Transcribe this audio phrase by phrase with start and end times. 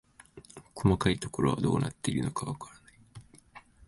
[0.73, 2.93] 細かいところはどうなっているのかわからない